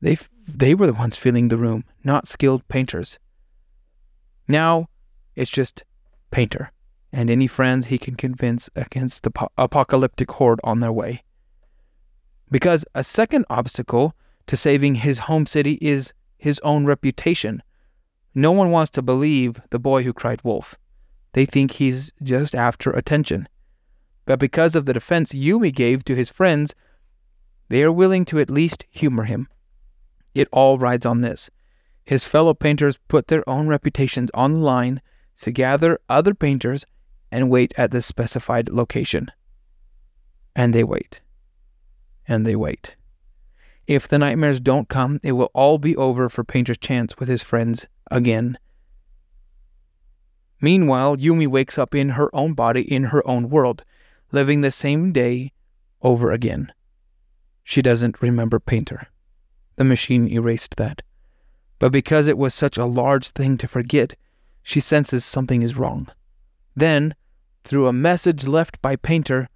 [0.00, 0.16] they,
[0.48, 3.18] they were the ones filling the room, not skilled painters.
[4.48, 4.88] Now,
[5.36, 5.84] it's just
[6.34, 6.72] painter
[7.12, 11.22] and any friends he can convince against the po- apocalyptic horde on their way.
[12.50, 14.14] Because a second obstacle
[14.48, 17.62] to saving his home city is his own reputation.
[18.34, 20.74] No one wants to believe the boy who cried wolf.
[21.34, 23.48] They think he's just after attention.
[24.26, 26.74] But because of the defense Yumi gave to his friends,
[27.68, 29.46] they are willing to at least humor him.
[30.34, 31.48] It all rides on this.
[32.04, 35.00] His fellow painters put their own reputations on the line
[35.40, 36.86] to gather other painters
[37.30, 39.30] and wait at the specified location.
[40.54, 41.20] And they wait.
[42.26, 42.96] And they wait.
[43.86, 47.42] If the nightmares don't come, it will all be over for Painter's chance with his
[47.42, 48.58] friends again.
[50.60, 53.84] Meanwhile, Yumi wakes up in her own body in her own world,
[54.32, 55.52] living the same day
[56.00, 56.72] over again.
[57.62, 59.08] She doesn't remember Painter.
[59.76, 61.02] The machine erased that.
[61.78, 64.14] But because it was such a large thing to forget,
[64.64, 66.08] she senses something is wrong.
[66.74, 67.14] Then,
[67.62, 69.48] through a message left by Painter,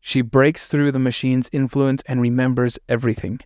[0.00, 3.40] she breaks through the machine's influence and remembers everything.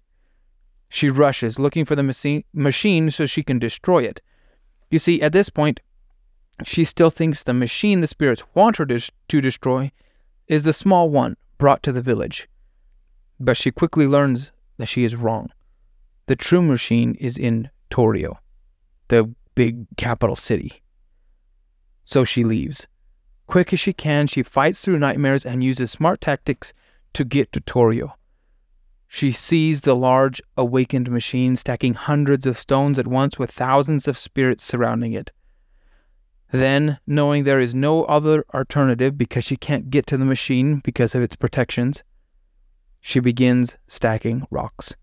[0.89, 4.21] She rushes, looking for the machine so she can destroy it.
[4.91, 5.81] You see, at this point,
[6.63, 9.91] she still thinks the machine the spirits want her to, destroy
[10.47, 12.47] is the small one brought to the village.
[13.41, 15.51] But she quickly learns that she is wrong.
[16.27, 18.37] The true machine is in Torio,
[19.09, 20.83] the big capital city.
[22.05, 22.87] So she leaves.
[23.47, 26.73] Quick as she can, she fights through nightmares and uses smart tactics
[27.13, 28.15] to get to Torio.
[29.07, 34.17] She sees the large, awakened machine stacking hundreds of stones at once with thousands of
[34.17, 35.31] spirits surrounding it.
[36.51, 41.15] Then, knowing there is no other alternative because she can't get to the machine because
[41.15, 42.03] of its protections,
[43.01, 44.95] she begins stacking rocks.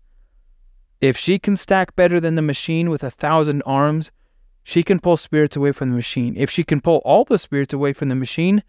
[1.00, 4.10] If she can stack better than the machine with a thousand arms,
[4.70, 6.32] she can pull spirits away from the machine.
[6.36, 8.62] If she can pull all the spirits away from the machine,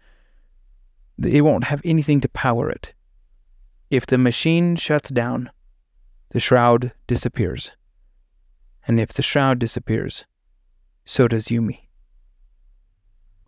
[1.22, 2.92] it won't have anything to power it.
[3.88, 5.52] If the machine shuts down,
[6.30, 7.70] the shroud disappears.
[8.84, 10.24] And if the shroud disappears,
[11.04, 11.82] so does Yumi.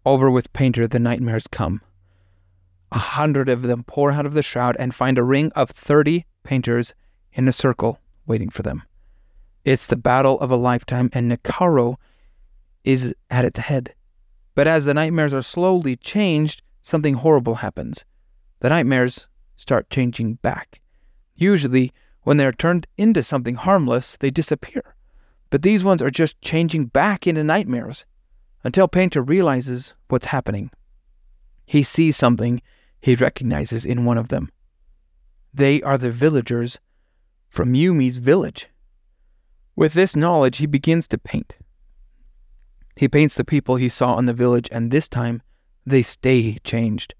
[0.06, 1.80] Over with Painter, the nightmares come.
[2.92, 6.24] A hundred of them pour out of the shroud and find a ring of thirty
[6.44, 6.94] painters
[7.32, 8.84] in a circle waiting for them.
[9.64, 11.96] It's the battle of a lifetime, and Nikaro
[12.84, 13.94] is at its head.
[14.54, 18.04] But as the nightmares are slowly changed, something horrible happens.
[18.60, 20.80] The nightmares start changing back.
[21.34, 21.92] Usually,
[22.22, 24.94] when they are turned into something harmless, they disappear.
[25.50, 28.04] But these ones are just changing back into nightmares
[28.62, 30.70] until Painter realizes what's happening.
[31.66, 32.62] He sees something
[33.00, 34.50] he recognizes in one of them.
[35.52, 36.78] They are the villagers
[37.48, 38.68] from Yumi's village.
[39.76, 41.56] With this knowledge, he begins to paint.
[42.96, 45.42] He paints the people he saw in the village, and this time
[45.84, 47.14] they stay changed.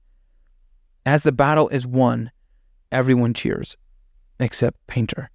[1.04, 2.30] As the battle is won,
[2.90, 3.76] everyone cheers,
[4.38, 5.30] except Painter.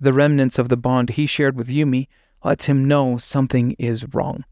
[0.00, 2.08] The remnants of the bond he shared with Yumi
[2.44, 4.44] lets him know something is wrong.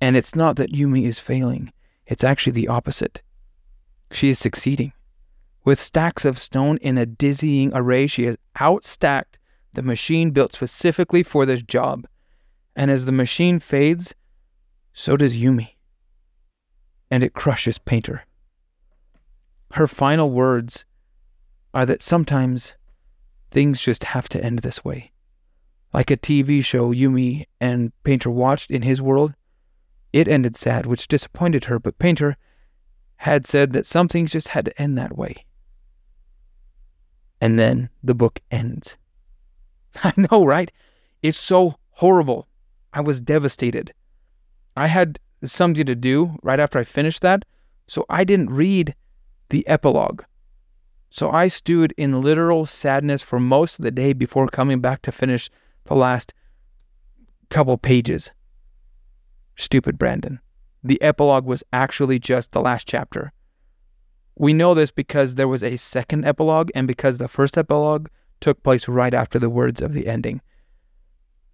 [0.00, 1.72] And it's not that Yumi is failing,
[2.06, 3.20] it's actually the opposite.
[4.12, 4.92] She is succeeding.
[5.64, 9.36] With stacks of stone in a dizzying array, she has outstacked
[9.74, 12.06] the machine built specifically for this job.
[12.78, 14.14] And as the machine fades,
[14.92, 15.70] so does Yumi.
[17.10, 18.22] And it crushes Painter.
[19.72, 20.84] Her final words
[21.74, 22.76] are that sometimes
[23.50, 25.10] things just have to end this way.
[25.92, 29.34] Like a TV show Yumi and Painter watched in his world,
[30.12, 32.36] it ended sad, which disappointed her, but Painter
[33.16, 35.44] had said that some things just had to end that way.
[37.40, 38.96] And then the book ends.
[40.04, 40.70] I know, right?
[41.24, 42.46] It's so horrible.
[42.98, 43.94] I was devastated.
[44.76, 47.44] I had something to do right after I finished that,
[47.86, 48.96] so I didn't read
[49.50, 50.24] the epilogue.
[51.08, 55.12] So I stewed in literal sadness for most of the day before coming back to
[55.12, 55.48] finish
[55.84, 56.34] the last
[57.50, 58.32] couple pages.
[59.54, 60.40] Stupid Brandon.
[60.82, 63.32] The epilogue was actually just the last chapter.
[64.34, 68.08] We know this because there was a second epilogue and because the first epilogue
[68.40, 70.40] took place right after the words of the ending.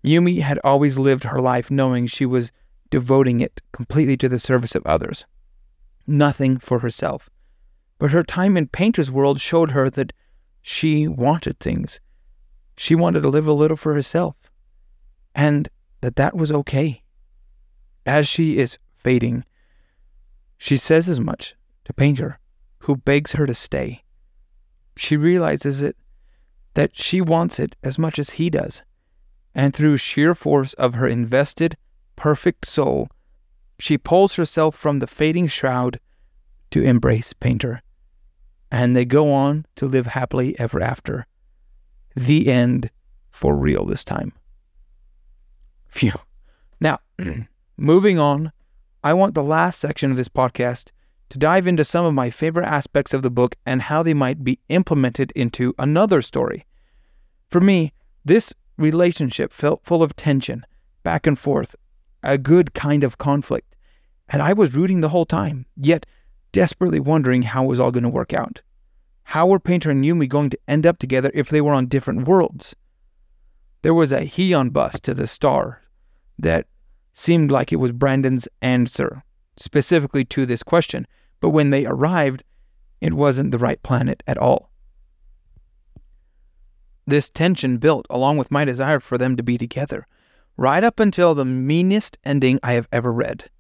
[0.04, 2.52] Yumi had always lived her life knowing she was
[2.90, 5.24] devoting it completely to the service of others,
[6.06, 7.30] nothing for herself.
[7.98, 10.12] But her time in Painter's world showed her that
[10.60, 12.00] she wanted things.
[12.76, 14.36] She wanted to live a little for herself,
[15.34, 15.68] and
[16.02, 17.02] that that was okay.
[18.04, 19.44] As she is fading,
[20.58, 22.38] she says as much to Painter,
[22.80, 24.04] who begs her to stay.
[24.96, 25.96] She realizes it
[26.74, 28.82] that she wants it as much as he does,
[29.54, 31.76] and through sheer force of her invested,
[32.16, 33.08] perfect soul,
[33.78, 36.00] she pulls herself from the fading shroud
[36.70, 37.82] to embrace Painter.
[38.70, 41.26] And they go on to live happily ever after.
[42.16, 42.90] The end
[43.30, 44.32] for real this time.
[45.88, 46.12] Phew.
[46.80, 46.98] Now,
[47.76, 48.52] moving on,
[49.02, 50.90] I want the last section of this podcast
[51.30, 54.42] to dive into some of my favorite aspects of the book and how they might
[54.42, 56.66] be implemented into another story.
[57.48, 57.92] For me,
[58.24, 60.64] this relationship felt full of tension,
[61.02, 61.76] back and forth,
[62.22, 63.76] a good kind of conflict.
[64.28, 66.06] And I was rooting the whole time, yet
[66.52, 68.62] desperately wondering how it was all going to work out.
[69.24, 72.28] How were Painter and Yumi going to end up together if they were on different
[72.28, 72.74] worlds?
[73.82, 75.82] There was a hion bus to the star
[76.38, 76.66] that
[77.12, 79.22] seemed like it was Brandon's answer,
[79.56, 81.06] specifically to this question,
[81.40, 82.42] but when they arrived,
[83.00, 84.70] it wasn't the right planet at all.
[87.06, 90.06] This tension built along with my desire for them to be together,
[90.56, 93.50] right up until the meanest ending I have ever read.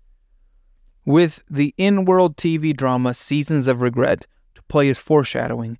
[1.04, 5.78] With the in world TV drama Seasons of Regret to play as foreshadowing,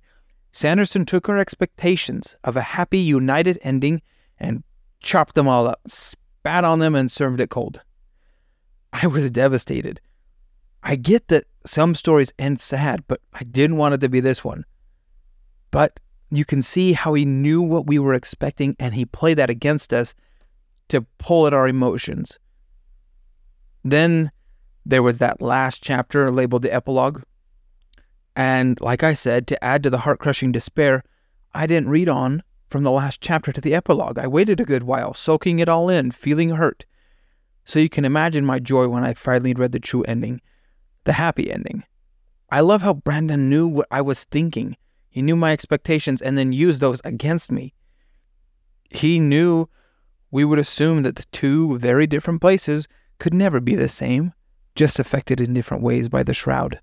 [0.51, 4.01] Sanderson took our expectations of a happy, united ending
[4.39, 4.63] and
[4.99, 7.81] chopped them all up, spat on them, and served it cold.
[8.93, 9.99] I was devastated.
[10.83, 14.43] I get that some stories end sad, but I didn't want it to be this
[14.43, 14.65] one.
[15.71, 15.99] But
[16.31, 19.93] you can see how he knew what we were expecting and he played that against
[19.93, 20.15] us
[20.89, 22.39] to pull at our emotions.
[23.83, 24.31] Then
[24.85, 27.21] there was that last chapter labeled the epilogue.
[28.35, 31.03] And like I said, to add to the heart crushing despair,
[31.53, 34.19] I didn't read on from the last chapter to the epilogue.
[34.19, 36.85] I waited a good while, soaking it all in, feeling hurt.
[37.63, 40.41] So you can imagine my joy when I finally read the true ending,
[41.05, 41.83] the happy ending.
[42.51, 44.77] I love how Brandon knew what I was thinking.
[45.15, 47.73] He knew my expectations and then used those against me.
[48.89, 49.69] He knew
[50.29, 54.33] we would assume that the two very different places could never be the same,
[54.75, 56.81] just affected in different ways by the shroud.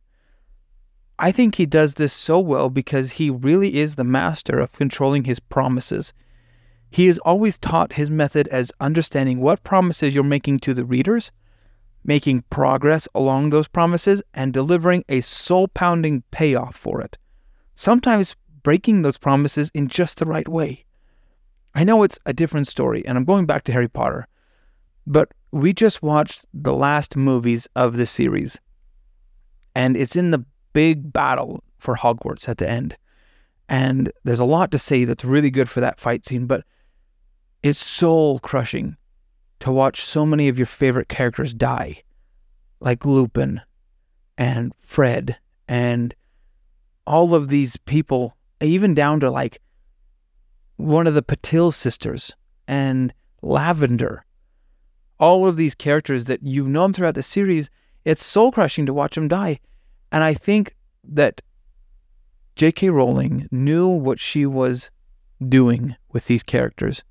[1.19, 5.25] I think he does this so well because he really is the master of controlling
[5.25, 6.15] his promises.
[6.89, 11.33] He has always taught his method as understanding what promises you're making to the readers,
[12.03, 17.19] making progress along those promises, and delivering a soul pounding payoff for it
[17.75, 20.85] sometimes breaking those promises in just the right way.
[21.75, 24.27] I know it's a different story, and I'm going back to Harry Potter,
[25.07, 28.61] but we just watched the last movies of the series.
[29.75, 32.97] And it's in the big battle for Hogwarts at the end.
[33.69, 36.65] And there's a lot to say that's really good for that fight scene, but
[37.63, 38.97] it's soul crushing
[39.61, 42.03] to watch so many of your favorite characters die,
[42.81, 43.61] like Lupin
[44.37, 46.15] and Fred and
[47.07, 49.61] all of these people, even down to like
[50.77, 52.35] one of the Patil sisters
[52.67, 54.25] and Lavender.
[55.19, 57.71] All of these characters that you've known throughout the series,
[58.05, 59.61] it's soul crushing to watch them die.
[60.11, 60.75] And I think
[61.05, 61.43] that
[62.57, 62.91] J.K.
[62.91, 64.91] Rowling knew what she was
[65.49, 67.03] doing with these characters.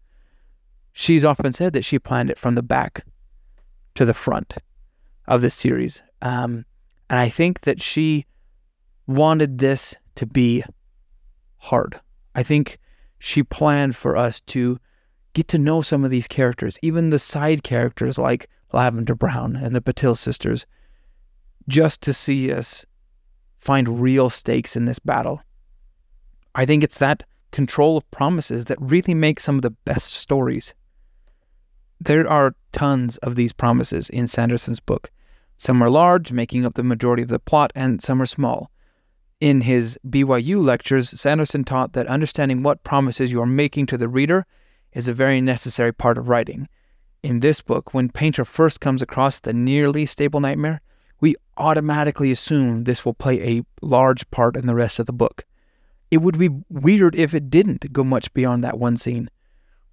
[0.93, 3.05] She's often said that she planned it from the back
[3.95, 4.55] to the front
[5.27, 6.03] of the series.
[6.21, 6.65] Um,
[7.09, 8.25] and I think that she
[9.07, 10.63] wanted this to be
[11.57, 11.99] hard.
[12.35, 12.79] I think
[13.19, 14.79] she planned for us to
[15.33, 19.75] get to know some of these characters, even the side characters like Lavender Brown and
[19.75, 20.65] the Patil sisters,
[21.67, 22.85] just to see us
[23.57, 25.41] find real stakes in this battle.
[26.55, 30.73] I think it's that control of promises that really makes some of the best stories.
[31.99, 35.11] There are tons of these promises in Sanderson's book.
[35.57, 38.71] Some are large, making up the majority of the plot, and some are small.
[39.41, 44.07] In his BYU lectures, Sanderson taught that understanding what promises you are making to the
[44.07, 44.45] reader
[44.93, 46.69] is a very necessary part of writing.
[47.23, 50.79] In this book, when Painter first comes across the nearly stable nightmare,
[51.21, 55.43] we automatically assume this will play a large part in the rest of the book.
[56.11, 59.27] It would be weird if it didn't go much beyond that one scene.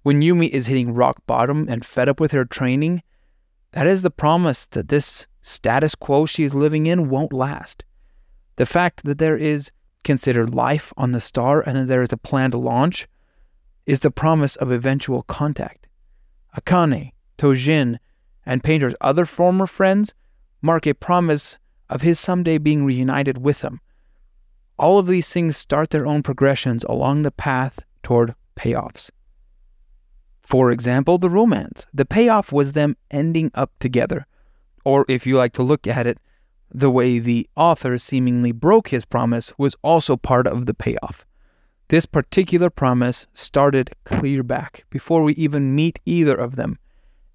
[0.03, 3.01] When Yumi is hitting rock bottom and fed up with her training,
[3.71, 7.83] that is the promise that this status quo she is living in won't last.
[8.59, 9.71] The fact that there is
[10.03, 13.07] considered life on the star and that there is a planned launch
[13.85, 15.87] is the promise of eventual contact.
[16.57, 17.99] Akane, Tojin,
[18.45, 20.13] and Painter's other former friends
[20.61, 21.57] mark a promise
[21.89, 23.79] of his someday being reunited with them.
[24.77, 29.09] All of these things start their own progressions along the path toward payoffs.
[30.41, 31.87] For example, the romance.
[31.93, 34.27] The payoff was them ending up together.
[34.83, 36.17] Or if you like to look at it,
[36.71, 41.25] the way the author seemingly broke his promise was also part of the payoff.
[41.87, 46.77] This particular promise started clear back before we even meet either of them.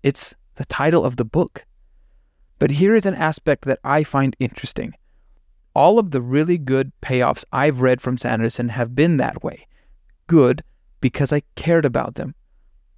[0.03, 1.65] It's the title of the book.
[2.61, 4.95] But here is an aspect that I find interesting.
[5.75, 9.67] All of the really good payoffs I've read from Sanderson have been that way.
[10.29, 10.63] Good
[11.01, 12.37] because I cared about them.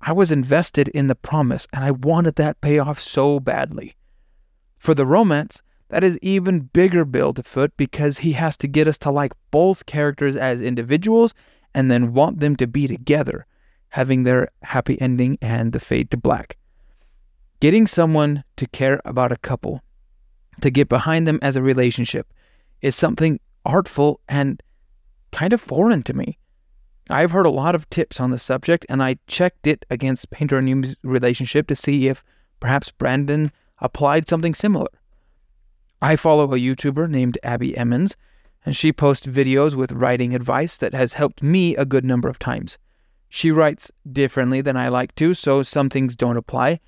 [0.02, 3.96] I was invested in the promise and I wanted that payoff so badly.
[4.78, 8.88] For the romance, that is even bigger bill to foot because he has to get
[8.88, 11.32] us to like both characters as individuals
[11.74, 13.46] and then want them to be together,
[13.90, 16.56] having their happy ending and the fade to black.
[17.60, 19.82] Getting someone to care about a couple,
[20.60, 22.32] to get behind them as a relationship,
[22.82, 24.62] is something artful and
[25.32, 26.38] kind of foreign to me.
[27.08, 30.58] I've heard a lot of tips on the subject, and I checked it against Painter
[30.58, 32.24] and relationship to see if
[32.58, 34.88] perhaps Brandon applied something similar.
[36.02, 38.16] I follow a YouTuber named Abby Emmons,
[38.64, 42.38] and she posts videos with writing advice that has helped me a good number of
[42.38, 42.76] times.
[43.28, 46.80] She writes differently than I like to, so some things don't apply,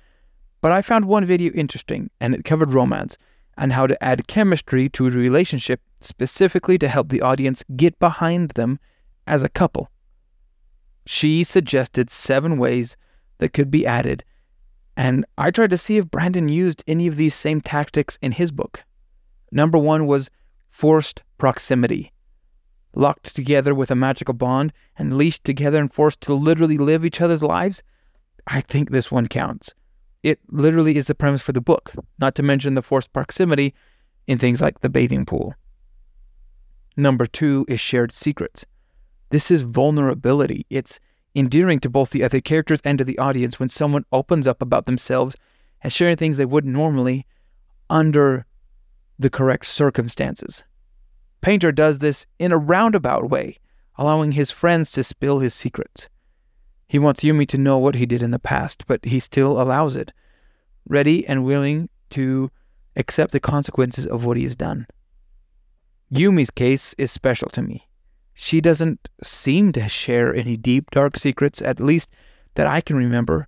[0.61, 3.17] but I found one video interesting, and it covered romance
[3.57, 8.51] and how to add chemistry to a relationship specifically to help the audience get behind
[8.51, 8.79] them
[9.25, 9.89] as a couple.
[11.05, 12.95] She suggested seven ways
[13.39, 14.23] that could be added,
[14.95, 18.51] and I tried to see if Brandon used any of these same tactics in his
[18.51, 18.83] book.
[19.51, 20.29] Number one was
[20.69, 22.11] forced proximity.
[22.95, 27.21] Locked together with a magical bond and leashed together and forced to literally live each
[27.21, 27.83] other's lives?
[28.47, 29.73] I think this one counts.
[30.23, 33.73] It literally is the premise for the book, not to mention the forced proximity
[34.27, 35.55] in things like the bathing pool.
[36.97, 38.65] Number two is shared secrets.
[39.29, 40.65] This is vulnerability.
[40.69, 40.99] It's
[41.35, 44.85] endearing to both the other characters and to the audience when someone opens up about
[44.85, 45.37] themselves
[45.81, 47.25] and sharing things they wouldn't normally
[47.89, 48.45] under
[49.19, 50.63] the correct circumstances.
[51.41, 53.57] Painter does this in a roundabout way,
[53.97, 56.07] allowing his friends to spill his secrets.
[56.87, 59.95] He wants Yumi to know what he did in the past, but he still allows
[59.95, 60.11] it,
[60.87, 62.49] ready and willing to
[62.95, 64.87] accept the consequences of what he has done.
[66.11, 67.87] Yumi's case is special to me.
[68.33, 72.09] She doesn't seem to share any deep, dark secrets, at least
[72.55, 73.47] that I can remember.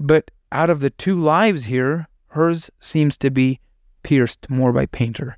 [0.00, 3.60] But out of the two lives here, hers seems to be
[4.08, 5.36] pierced more by Painter.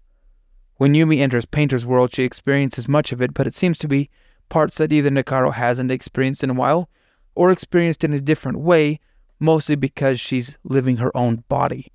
[0.76, 4.08] When Yumi enters Painter's world, she experiences much of it, but it seems to be
[4.48, 6.88] parts that either Nikaro hasn't experienced in a while
[7.34, 9.00] or experienced in a different way,
[9.40, 11.90] mostly because she's living her own body.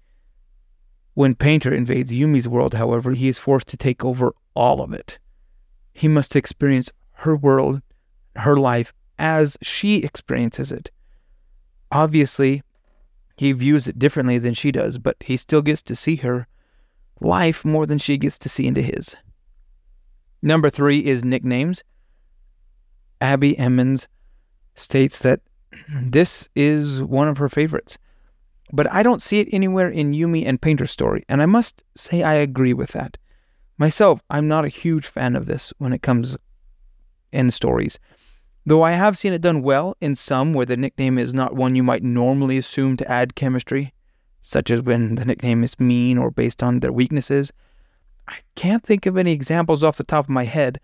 [1.13, 5.17] When Painter invades Yumi's world, however, he is forced to take over all of it.
[5.93, 7.81] He must experience her world,
[8.35, 10.91] her life, as she experiences it.
[11.89, 12.63] Obviously,
[13.37, 16.47] he views it differently than she does, but he still gets to see her
[17.21, 19.15] life more than she gets to see into his.
[20.41, 21.83] Number three is nicknames.
[23.21, 24.07] Abby Emmons
[24.75, 25.41] states that
[25.89, 27.97] this is one of her favorites,
[28.71, 32.23] but I don't see it anywhere in Yumi and Painter's story, and I must say
[32.23, 33.17] I agree with that.
[33.77, 36.37] Myself, I'm not a huge fan of this when it comes
[37.31, 37.99] in stories.
[38.65, 41.75] Though I have seen it done well in some where the nickname is not one
[41.75, 43.93] you might normally assume to add chemistry,
[44.47, 47.51] such as when the nickname is mean or based on their weaknesses.
[48.27, 50.79] I can't think of any examples off the top of my head,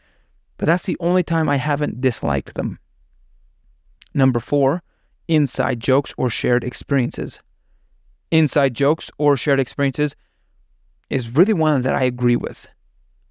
[0.58, 2.80] but that's the only time I haven't disliked them.
[4.16, 4.82] Number four,
[5.28, 7.40] inside jokes or shared experiences.
[8.32, 10.16] Inside jokes or shared experiences
[11.12, 12.68] is really one that I agree with.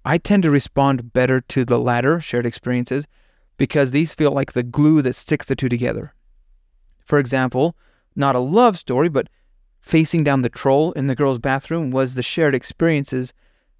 [0.05, 3.05] I tend to respond better to the latter, shared experiences,
[3.57, 6.13] because these feel like the glue that sticks the two together.
[7.05, 7.75] For example,
[8.15, 9.27] not a love story, but
[9.81, 13.33] facing down the troll in the girls' bathroom was the shared experiences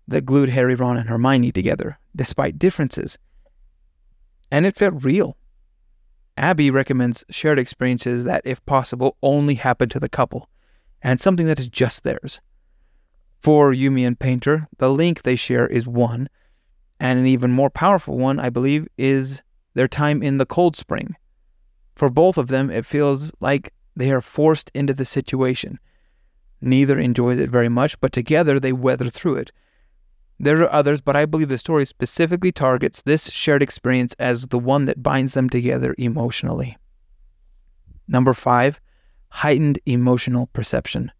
[0.07, 3.17] that glued Harry, Ron, and Hermione together, despite differences.
[4.51, 5.37] And it felt real.
[6.37, 10.49] Abby recommends shared experiences that, if possible, only happen to the couple,
[11.01, 12.41] and something that is just theirs.
[13.41, 16.29] For Yumi and Painter, the link they share is one,
[16.99, 19.41] and an even more powerful one, I believe, is
[19.73, 21.15] their time in the cold spring.
[21.95, 25.79] For both of them, it feels like they are forced into the situation.
[26.61, 29.51] Neither enjoys it very much, but together they weather through it.
[30.39, 34.59] There are others, but I believe the story specifically targets this shared experience as the
[34.59, 36.77] one that binds them together emotionally.
[38.07, 38.79] Number five,
[39.29, 41.11] heightened emotional perception.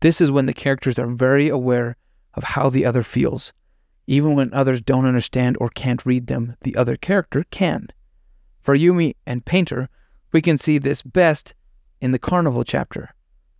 [0.00, 1.96] This is when the characters are very aware
[2.34, 3.52] of how the other feels.
[4.06, 7.88] Even when others don't understand or can't read them, the other character can.
[8.60, 9.88] For Yumi and Painter,
[10.32, 11.54] we can see this best
[12.00, 13.14] in the Carnival chapter.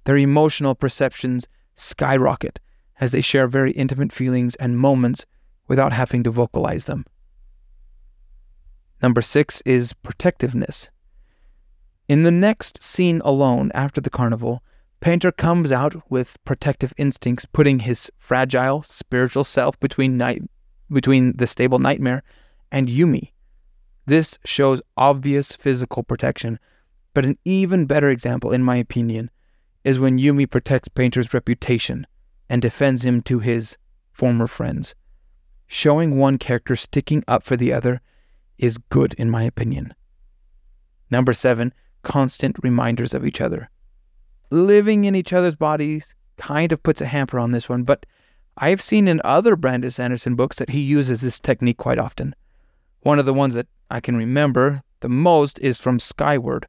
[0.05, 2.61] Their emotional perceptions skyrocket
[3.01, 5.27] as they share very intimate feelings and moments
[5.69, 7.05] without having to vocalize them.
[9.03, 10.89] Number six is protectiveness.
[12.09, 14.63] In the next scene alone after the carnival,
[15.01, 20.43] Painter comes out with protective instincts, putting his fragile spiritual self between night
[20.93, 22.23] between the stable nightmare
[22.71, 23.33] and Yumi.
[24.07, 26.61] This shows obvious physical protection,
[27.15, 29.31] but an even better example, in my opinion,
[29.85, 32.07] is when Yumi protects Painter's reputation
[32.49, 33.77] and defends him to his
[34.13, 34.95] former friends.
[35.67, 38.01] Showing one character sticking up for the other
[38.59, 39.95] is good, in my opinion.
[41.11, 41.73] Number seven,
[42.03, 43.71] constant reminders of each other
[44.53, 48.05] living in each other's bodies kind of puts a hamper on this one, but
[48.59, 52.35] I've seen in other Brandon Sanderson books that he uses this technique quite often.
[53.01, 56.69] One of the ones that I can remember the most is from Skyward,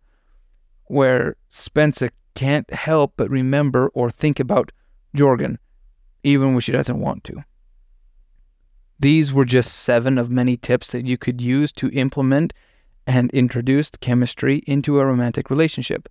[0.86, 4.72] where Spensa can't help but remember or think about
[5.16, 5.58] Jorgen,
[6.24, 7.44] even when she doesn't want to.
[9.00, 12.54] These were just seven of many tips that you could use to implement
[13.06, 16.08] and introduce chemistry into a romantic relationship.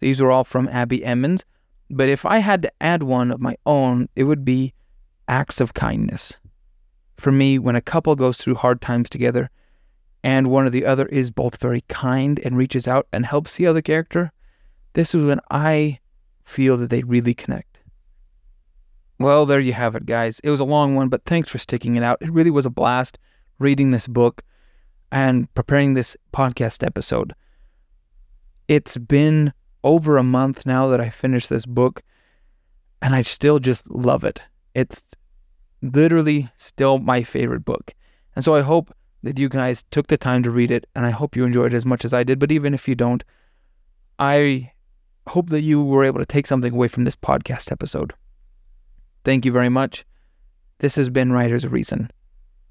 [0.00, 1.44] These were all from Abby Emmons.
[1.90, 4.72] But if I had to add one of my own, it would be
[5.28, 6.38] acts of kindness.
[7.16, 9.50] For me, when a couple goes through hard times together
[10.24, 13.66] and one or the other is both very kind and reaches out and helps the
[13.66, 14.32] other character,
[14.94, 15.98] this is when I
[16.44, 17.80] feel that they really connect.
[19.18, 20.40] Well, there you have it, guys.
[20.40, 22.18] It was a long one, but thanks for sticking it out.
[22.20, 23.18] It really was a blast
[23.58, 24.42] reading this book
[25.12, 27.32] and preparing this podcast episode.
[28.66, 29.52] It's been
[29.84, 32.02] over a month now that I finished this book,
[33.00, 34.42] and I still just love it.
[34.74, 35.04] It's
[35.82, 37.94] literally still my favorite book.
[38.34, 41.10] And so I hope that you guys took the time to read it, and I
[41.10, 42.38] hope you enjoyed it as much as I did.
[42.38, 43.22] But even if you don't,
[44.18, 44.71] I
[45.28, 48.12] hope that you were able to take something away from this podcast episode.
[49.24, 50.04] Thank you very much.
[50.78, 52.10] This has been Writer's Reason.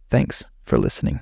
[0.09, 1.21] Thanks for listening.